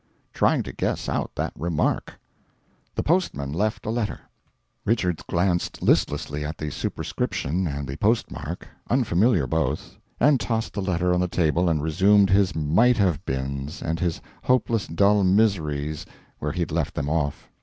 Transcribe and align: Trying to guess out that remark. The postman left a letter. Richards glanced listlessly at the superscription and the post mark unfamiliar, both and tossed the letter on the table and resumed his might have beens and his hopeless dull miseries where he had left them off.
Trying 0.33 0.63
to 0.63 0.73
guess 0.73 1.07
out 1.07 1.29
that 1.35 1.53
remark. 1.55 2.19
The 2.95 3.03
postman 3.03 3.53
left 3.53 3.85
a 3.85 3.91
letter. 3.91 4.21
Richards 4.83 5.21
glanced 5.21 5.83
listlessly 5.83 6.43
at 6.43 6.57
the 6.57 6.71
superscription 6.71 7.67
and 7.67 7.87
the 7.87 7.97
post 7.97 8.31
mark 8.31 8.67
unfamiliar, 8.89 9.45
both 9.45 9.97
and 10.19 10.39
tossed 10.39 10.73
the 10.73 10.81
letter 10.81 11.13
on 11.13 11.19
the 11.19 11.27
table 11.27 11.69
and 11.69 11.83
resumed 11.83 12.31
his 12.31 12.55
might 12.55 12.97
have 12.97 13.23
beens 13.27 13.79
and 13.79 13.99
his 13.99 14.19
hopeless 14.41 14.87
dull 14.87 15.23
miseries 15.23 16.07
where 16.39 16.51
he 16.51 16.61
had 16.61 16.71
left 16.71 16.95
them 16.95 17.07
off. 17.07 17.47